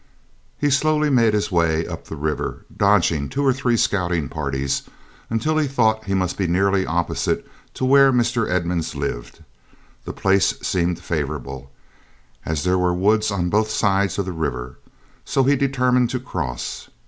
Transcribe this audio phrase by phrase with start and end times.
[0.57, 4.81] He slowly made his way up the river, dodging two or three scouting parties,
[5.29, 8.49] until he thought he must be nearly opposite to where Mr.
[8.49, 9.43] Edmunds lived.
[10.05, 11.69] The place seemed favorable,
[12.47, 14.79] as there were woods on both sides of the river,
[15.23, 16.89] so he determined to cross.